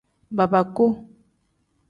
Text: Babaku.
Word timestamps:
Babaku. 0.37 0.85